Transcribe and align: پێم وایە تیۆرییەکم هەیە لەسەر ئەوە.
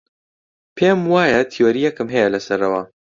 پێم 0.77 0.99
وایە 1.11 1.41
تیۆرییەکم 1.51 2.07
هەیە 2.15 2.27
لەسەر 2.35 2.59
ئەوە. 2.65 2.81